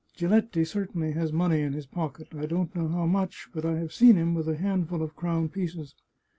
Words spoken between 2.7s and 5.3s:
know how much, but I have seen him with a handful of